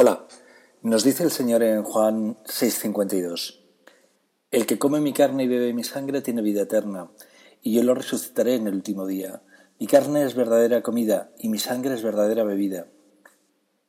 Hola, 0.00 0.28
nos 0.80 1.02
dice 1.02 1.24
el 1.24 1.32
Señor 1.32 1.60
en 1.64 1.82
Juan 1.82 2.36
6:52, 2.44 3.64
El 4.52 4.64
que 4.64 4.78
come 4.78 5.00
mi 5.00 5.12
carne 5.12 5.42
y 5.42 5.48
bebe 5.48 5.74
mi 5.74 5.82
sangre 5.82 6.22
tiene 6.22 6.40
vida 6.40 6.62
eterna, 6.62 7.10
y 7.62 7.72
yo 7.72 7.82
lo 7.82 7.96
resucitaré 7.96 8.54
en 8.54 8.68
el 8.68 8.74
último 8.74 9.08
día. 9.08 9.42
Mi 9.80 9.88
carne 9.88 10.22
es 10.22 10.36
verdadera 10.36 10.82
comida 10.82 11.32
y 11.40 11.48
mi 11.48 11.58
sangre 11.58 11.94
es 11.94 12.04
verdadera 12.04 12.44
bebida. 12.44 12.86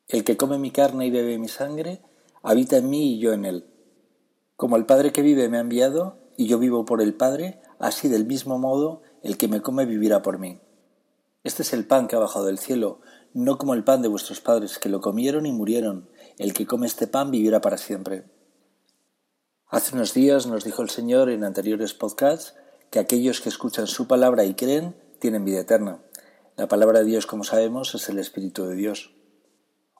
El 0.07 0.23
que 0.23 0.35
come 0.35 0.57
mi 0.57 0.71
carne 0.71 1.05
y 1.05 1.11
bebe 1.11 1.37
mi 1.37 1.47
sangre 1.47 2.01
habita 2.41 2.77
en 2.77 2.89
mí 2.89 3.13
y 3.13 3.19
yo 3.19 3.31
en 3.33 3.45
él. 3.45 3.67
Como 4.55 4.77
el 4.77 4.87
Padre 4.87 5.11
que 5.11 5.21
vive 5.21 5.47
me 5.47 5.57
ha 5.57 5.61
enviado 5.61 6.17
y 6.35 6.47
yo 6.47 6.57
vivo 6.57 6.85
por 6.85 7.03
el 7.03 7.13
Padre, 7.13 7.61
así 7.77 8.09
del 8.09 8.25
mismo 8.25 8.57
modo 8.57 9.03
el 9.21 9.37
que 9.37 9.47
me 9.47 9.61
come 9.61 9.85
vivirá 9.85 10.23
por 10.23 10.39
mí. 10.39 10.59
Este 11.43 11.63
es 11.63 11.71
el 11.73 11.87
pan 11.87 12.07
que 12.07 12.15
ha 12.15 12.19
bajado 12.19 12.45
del 12.45 12.59
cielo, 12.59 12.99
no 13.33 13.57
como 13.57 13.73
el 13.73 13.83
pan 13.83 14.01
de 14.01 14.09
vuestros 14.09 14.41
padres, 14.41 14.77
que 14.77 14.89
lo 14.89 14.99
comieron 14.99 15.45
y 15.45 15.51
murieron. 15.51 16.09
El 16.37 16.53
que 16.53 16.65
come 16.65 16.87
este 16.87 17.07
pan 17.07 17.31
vivirá 17.31 17.61
para 17.61 17.77
siempre. 17.77 18.25
Hace 19.67 19.95
unos 19.95 20.13
días 20.13 20.47
nos 20.47 20.63
dijo 20.63 20.81
el 20.81 20.89
Señor 20.89 21.29
en 21.29 21.43
anteriores 21.43 21.93
podcasts 21.93 22.55
que 22.89 22.99
aquellos 22.99 23.39
que 23.39 23.49
escuchan 23.49 23.87
su 23.87 24.07
palabra 24.07 24.43
y 24.43 24.55
creen 24.55 24.95
tienen 25.19 25.45
vida 25.45 25.61
eterna. 25.61 26.01
La 26.57 26.67
palabra 26.67 26.99
de 26.99 27.05
Dios, 27.05 27.25
como 27.25 27.43
sabemos, 27.43 27.95
es 27.95 28.09
el 28.09 28.19
Espíritu 28.19 28.65
de 28.65 28.75
Dios. 28.75 29.13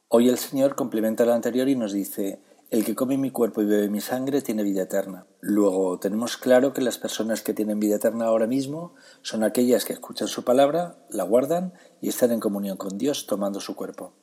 Hoy 0.09 0.27
el 0.27 0.39
Señor 0.39 0.75
complementa 0.75 1.23
lo 1.23 1.33
anterior 1.33 1.69
y 1.69 1.75
nos 1.75 1.93
dice, 1.93 2.41
el 2.69 2.85
que 2.85 2.93
come 2.93 3.17
mi 3.17 3.31
cuerpo 3.31 3.61
y 3.61 3.65
bebe 3.65 3.89
mi 3.89 3.99
sangre 3.99 4.43
tiene 4.43 4.61
vida 4.61 4.83
eterna. 4.83 5.25
Luego 5.41 5.97
tenemos 5.99 6.37
claro 6.37 6.71
que 6.71 6.81
las 6.81 6.99
personas 6.99 7.41
que 7.41 7.53
tienen 7.53 7.79
vida 7.79 7.95
eterna 7.95 8.25
ahora 8.25 8.45
mismo 8.45 8.93
son 9.23 9.43
aquellas 9.43 9.85
que 9.85 9.93
escuchan 9.93 10.27
su 10.27 10.43
palabra, 10.43 11.03
la 11.09 11.23
guardan 11.23 11.73
y 11.99 12.09
están 12.09 12.31
en 12.31 12.39
comunión 12.39 12.77
con 12.77 12.99
Dios 12.99 13.25
tomando 13.25 13.59
su 13.59 13.75
cuerpo. 13.75 14.13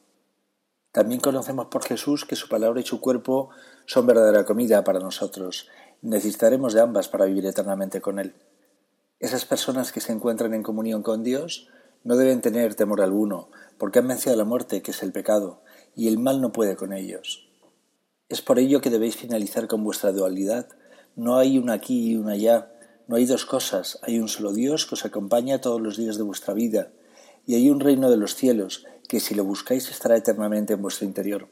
También 0.93 1.21
conocemos 1.21 1.67
por 1.67 1.85
Jesús 1.85 2.25
que 2.25 2.37
su 2.37 2.49
palabra 2.49 2.81
y 2.81 2.85
su 2.85 3.01
cuerpo 3.01 3.51
son 3.85 4.07
verdadera 4.07 4.45
comida 4.45 4.85
para 4.85 5.01
nosotros. 5.01 5.69
Necesitaremos 6.01 6.73
de 6.73 6.83
ambas 6.83 7.09
para 7.09 7.25
vivir 7.25 7.47
eternamente 7.47 8.01
con 8.01 8.21
Él. 8.21 8.35
Esas 9.19 9.45
personas 9.45 9.91
que 9.91 10.01
se 10.01 10.13
encuentran 10.13 10.55
en 10.55 10.63
comunión 10.63 11.03
con 11.03 11.25
Dios 11.25 11.69
no 12.05 12.17
deben 12.17 12.41
tener 12.41 12.77
temor 12.77 13.01
alguno, 13.01 13.51
porque 13.77 13.99
han 13.99 14.07
vencido 14.07 14.37
la 14.37 14.45
muerte, 14.45 14.83
que 14.83 14.93
es 14.93 15.03
el 15.03 15.11
pecado, 15.11 15.63
y 15.97 16.07
el 16.07 16.19
mal 16.19 16.41
no 16.41 16.53
puede 16.53 16.77
con 16.77 16.93
ellos. 16.93 17.46
Es 18.29 18.43
por 18.43 18.59
ello 18.59 18.81
que 18.81 18.91
debéis 18.91 19.17
finalizar 19.17 19.69
con 19.69 19.85
vuestra 19.85 20.11
dualidad. 20.13 20.69
No 21.15 21.37
hay 21.37 21.59
una 21.59 21.75
aquí 21.75 22.11
y 22.11 22.17
una 22.17 22.33
allá, 22.33 22.73
no 23.07 23.17
hay 23.17 23.25
dos 23.25 23.47
cosas, 23.47 24.01
hay 24.03 24.19
un 24.19 24.29
solo 24.29 24.53
Dios 24.53 24.87
que 24.87 24.95
os 24.95 25.05
acompaña 25.05 25.61
todos 25.61 25.81
los 25.81 25.97
días 25.97 26.17
de 26.17 26.25
vuestra 26.25 26.53
vida, 26.53 26.91
y 27.47 27.55
hay 27.55 27.71
un 27.71 27.79
reino 27.79 28.11
de 28.11 28.17
los 28.17 28.35
cielos 28.35 28.85
que 29.09 29.21
si 29.21 29.37
lo 29.37 29.45
buscáis 29.45 29.89
estará 29.91 30.17
eternamente 30.17 30.73
en 30.73 30.83
vuestro 30.83 31.07
interior. 31.07 31.49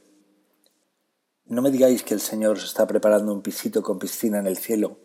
No 1.47 1.62
me 1.62 1.70
digáis 1.70 2.02
que 2.02 2.14
el 2.14 2.20
Señor 2.20 2.56
os 2.56 2.64
está 2.64 2.86
preparando 2.89 3.33
un 3.33 3.42
pisito 3.42 3.83
con 3.83 4.00
piscina 4.00 4.41
en 4.41 4.48
el 4.48 4.56
cielo. 4.56 4.98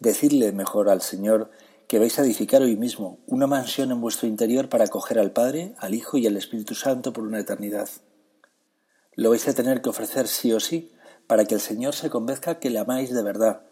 Decidle 0.00 0.50
mejor 0.50 0.88
al 0.88 1.02
Señor 1.02 1.50
que 1.86 2.00
vais 2.00 2.18
a 2.18 2.22
edificar 2.22 2.62
hoy 2.62 2.76
mismo 2.76 3.20
una 3.26 3.46
mansión 3.46 3.92
en 3.92 4.00
vuestro 4.00 4.26
interior 4.26 4.68
para 4.68 4.86
acoger 4.86 5.20
al 5.20 5.30
Padre, 5.30 5.76
al 5.78 5.94
Hijo 5.94 6.18
y 6.18 6.26
al 6.26 6.36
Espíritu 6.36 6.74
Santo 6.74 7.12
por 7.12 7.24
una 7.24 7.38
eternidad. 7.38 7.88
Lo 9.14 9.30
vais 9.30 9.46
a 9.46 9.54
tener 9.54 9.82
que 9.82 9.90
ofrecer 9.90 10.26
sí 10.26 10.52
o 10.52 10.58
sí, 10.58 10.90
para 11.26 11.44
que 11.44 11.54
el 11.54 11.60
Señor 11.60 11.94
se 11.94 12.10
convenzca 12.10 12.58
que 12.58 12.70
le 12.70 12.78
amáis 12.78 13.12
de 13.12 13.22
verdad, 13.22 13.62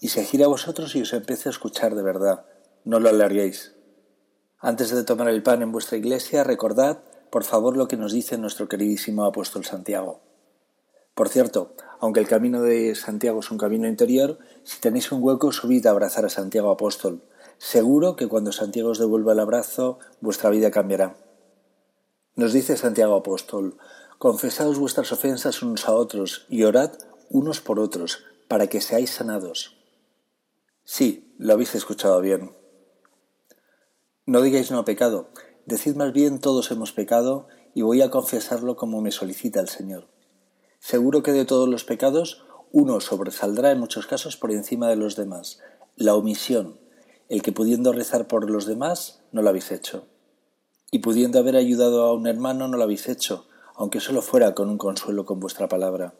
y 0.00 0.08
se 0.08 0.24
gire 0.24 0.44
a 0.44 0.48
vosotros 0.48 0.94
y 0.94 1.02
os 1.02 1.12
empiece 1.12 1.48
a 1.48 1.52
escuchar 1.52 1.94
de 1.94 2.02
verdad. 2.02 2.44
No 2.84 3.00
lo 3.00 3.08
alarguéis. 3.08 3.74
Antes 4.58 4.90
de 4.90 5.04
tomar 5.04 5.28
el 5.28 5.42
pan 5.42 5.62
en 5.62 5.72
vuestra 5.72 5.98
iglesia, 5.98 6.44
recordad, 6.44 6.98
por 7.30 7.44
favor, 7.44 7.76
lo 7.76 7.88
que 7.88 7.96
nos 7.96 8.12
dice 8.12 8.38
nuestro 8.38 8.68
queridísimo 8.68 9.24
apóstol 9.24 9.64
Santiago. 9.64 10.20
Por 11.14 11.28
cierto, 11.28 11.74
aunque 12.00 12.20
el 12.20 12.28
camino 12.28 12.62
de 12.62 12.94
Santiago 12.94 13.40
es 13.40 13.50
un 13.50 13.58
camino 13.58 13.88
interior, 13.88 14.38
si 14.62 14.80
tenéis 14.80 15.12
un 15.12 15.22
hueco, 15.22 15.52
subid 15.52 15.86
a 15.86 15.90
abrazar 15.90 16.24
a 16.24 16.28
Santiago 16.28 16.70
apóstol. 16.70 17.22
Seguro 17.58 18.16
que 18.16 18.26
cuando 18.26 18.52
Santiago 18.52 18.90
os 18.90 18.98
devuelva 18.98 19.32
el 19.32 19.40
abrazo, 19.40 19.98
vuestra 20.20 20.50
vida 20.50 20.70
cambiará. 20.70 21.16
Nos 22.36 22.52
dice 22.52 22.76
Santiago 22.76 23.14
apóstol, 23.14 23.78
Confesaos 24.24 24.78
vuestras 24.78 25.12
ofensas 25.12 25.62
unos 25.62 25.86
a 25.86 25.92
otros 25.92 26.46
y 26.48 26.62
orad 26.62 26.92
unos 27.28 27.60
por 27.60 27.78
otros, 27.78 28.24
para 28.48 28.68
que 28.68 28.80
seáis 28.80 29.10
sanados. 29.10 29.76
Sí, 30.82 31.34
lo 31.36 31.52
habéis 31.52 31.74
escuchado 31.74 32.22
bien. 32.22 32.56
No 34.24 34.40
digáis 34.40 34.70
no 34.70 34.82
pecado, 34.86 35.28
decid 35.66 35.96
más 35.96 36.14
bien 36.14 36.40
todos 36.40 36.70
hemos 36.70 36.92
pecado 36.92 37.48
y 37.74 37.82
voy 37.82 38.00
a 38.00 38.10
confesarlo 38.10 38.76
como 38.76 39.02
me 39.02 39.10
solicita 39.10 39.60
el 39.60 39.68
Señor. 39.68 40.08
Seguro 40.78 41.22
que 41.22 41.32
de 41.32 41.44
todos 41.44 41.68
los 41.68 41.84
pecados 41.84 42.46
uno 42.72 43.00
sobresaldrá 43.02 43.72
en 43.72 43.80
muchos 43.80 44.06
casos 44.06 44.38
por 44.38 44.52
encima 44.52 44.88
de 44.88 44.96
los 44.96 45.16
demás, 45.16 45.58
la 45.96 46.14
omisión, 46.14 46.80
el 47.28 47.42
que 47.42 47.52
pudiendo 47.52 47.92
rezar 47.92 48.26
por 48.26 48.50
los 48.50 48.64
demás 48.64 49.20
no 49.32 49.42
lo 49.42 49.50
habéis 49.50 49.70
hecho. 49.70 50.06
Y 50.90 51.00
pudiendo 51.00 51.38
haber 51.38 51.56
ayudado 51.56 52.04
a 52.04 52.14
un 52.14 52.26
hermano 52.26 52.68
no 52.68 52.78
lo 52.78 52.84
habéis 52.84 53.06
hecho, 53.10 53.48
aunque 53.74 54.00
solo 54.00 54.22
fuera 54.22 54.54
con 54.54 54.68
un 54.68 54.78
consuelo 54.78 55.24
con 55.24 55.40
vuestra 55.40 55.68
palabra. 55.68 56.14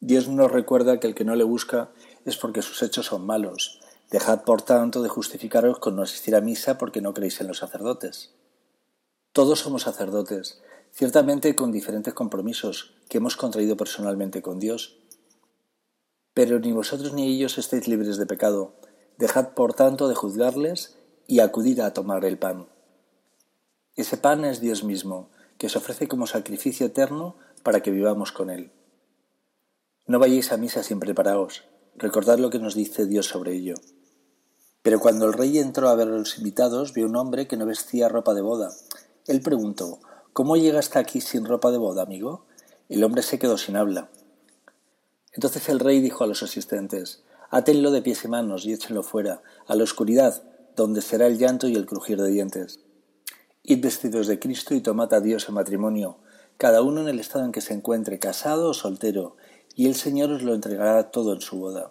Dios 0.00 0.28
nos 0.28 0.50
recuerda 0.50 1.00
que 1.00 1.06
el 1.06 1.14
que 1.14 1.24
no 1.24 1.36
le 1.36 1.44
busca 1.44 1.90
es 2.24 2.36
porque 2.36 2.62
sus 2.62 2.82
hechos 2.82 3.06
son 3.06 3.24
malos. 3.24 3.80
Dejad, 4.10 4.42
por 4.42 4.62
tanto, 4.62 5.02
de 5.02 5.08
justificaros 5.08 5.78
con 5.78 5.96
no 5.96 6.02
asistir 6.02 6.36
a 6.36 6.40
misa 6.40 6.78
porque 6.78 7.00
no 7.00 7.14
creéis 7.14 7.40
en 7.40 7.48
los 7.48 7.58
sacerdotes. 7.58 8.34
Todos 9.32 9.60
somos 9.60 9.82
sacerdotes, 9.82 10.62
ciertamente 10.92 11.54
con 11.56 11.72
diferentes 11.72 12.14
compromisos 12.14 12.94
que 13.08 13.18
hemos 13.18 13.36
contraído 13.36 13.76
personalmente 13.76 14.42
con 14.42 14.58
Dios. 14.58 14.98
Pero 16.34 16.58
ni 16.58 16.72
vosotros 16.72 17.14
ni 17.14 17.34
ellos 17.34 17.58
estáis 17.58 17.88
libres 17.88 18.16
de 18.16 18.26
pecado. 18.26 18.74
Dejad, 19.18 19.54
por 19.54 19.74
tanto, 19.74 20.08
de 20.08 20.14
juzgarles 20.14 20.96
y 21.26 21.40
acudid 21.40 21.80
a 21.80 21.92
tomar 21.92 22.24
el 22.24 22.38
pan. 22.38 22.68
Ese 23.96 24.18
pan 24.18 24.44
es 24.44 24.60
Dios 24.60 24.84
mismo, 24.84 25.30
que 25.58 25.68
se 25.68 25.78
ofrece 25.78 26.08
como 26.08 26.26
sacrificio 26.26 26.86
eterno 26.86 27.36
para 27.62 27.80
que 27.80 27.90
vivamos 27.90 28.32
con 28.32 28.50
Él. 28.50 28.70
No 30.06 30.18
vayáis 30.18 30.52
a 30.52 30.56
misa 30.56 30.82
sin 30.82 31.00
preparaos, 31.00 31.64
recordad 31.96 32.38
lo 32.38 32.50
que 32.50 32.58
nos 32.58 32.74
dice 32.74 33.06
Dios 33.06 33.26
sobre 33.26 33.54
ello. 33.54 33.74
Pero 34.82 35.00
cuando 35.00 35.26
el 35.26 35.32
rey 35.32 35.58
entró 35.58 35.88
a 35.88 35.96
ver 35.96 36.08
a 36.08 36.12
los 36.12 36.38
invitados, 36.38 36.92
vio 36.92 37.06
un 37.06 37.16
hombre 37.16 37.48
que 37.48 37.56
no 37.56 37.66
vestía 37.66 38.08
ropa 38.08 38.34
de 38.34 38.40
boda. 38.40 38.70
Él 39.26 39.40
preguntó, 39.42 39.98
¿Cómo 40.32 40.56
llegaste 40.56 40.98
aquí 40.98 41.20
sin 41.20 41.44
ropa 41.44 41.70
de 41.70 41.78
boda, 41.78 42.02
amigo? 42.02 42.46
El 42.88 43.02
hombre 43.02 43.22
se 43.22 43.38
quedó 43.38 43.58
sin 43.58 43.74
habla. 43.74 44.10
Entonces 45.32 45.68
el 45.68 45.80
rey 45.80 46.00
dijo 46.00 46.22
a 46.22 46.28
los 46.28 46.42
asistentes, 46.42 47.24
Átenlo 47.50 47.90
de 47.90 48.02
pies 48.02 48.24
y 48.24 48.28
manos 48.28 48.64
y 48.64 48.72
échenlo 48.72 49.02
fuera, 49.02 49.42
a 49.66 49.74
la 49.74 49.82
oscuridad, 49.82 50.42
donde 50.76 51.02
será 51.02 51.26
el 51.26 51.38
llanto 51.38 51.68
y 51.68 51.74
el 51.74 51.86
crujir 51.86 52.20
de 52.20 52.30
dientes. 52.30 52.80
Id 53.68 53.82
vestidos 53.82 54.28
de 54.28 54.38
Cristo 54.38 54.74
y 54.74 54.80
tomad 54.80 55.12
a 55.12 55.20
Dios 55.20 55.48
en 55.48 55.56
matrimonio, 55.56 56.18
cada 56.56 56.82
uno 56.82 57.00
en 57.00 57.08
el 57.08 57.18
estado 57.18 57.44
en 57.44 57.50
que 57.50 57.60
se 57.60 57.74
encuentre, 57.74 58.20
casado 58.20 58.70
o 58.70 58.74
soltero, 58.74 59.36
y 59.74 59.88
el 59.88 59.96
Señor 59.96 60.30
os 60.30 60.42
lo 60.42 60.54
entregará 60.54 61.10
todo 61.10 61.32
en 61.32 61.40
su 61.40 61.58
boda. 61.58 61.90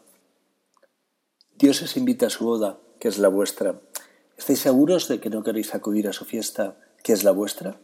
Dios 1.57 1.81
os 1.81 1.97
invita 1.97 2.27
a 2.27 2.29
su 2.29 2.45
boda, 2.45 2.79
que 2.97 3.09
es 3.09 3.19
la 3.19 3.27
vuestra. 3.27 3.81
¿Estáis 4.37 4.59
seguros 4.59 5.09
de 5.09 5.19
que 5.19 5.29
no 5.29 5.43
queréis 5.43 5.75
acudir 5.75 6.07
a 6.07 6.13
su 6.13 6.23
fiesta, 6.23 6.77
que 7.03 7.11
es 7.11 7.25
la 7.25 7.31
vuestra? 7.31 7.77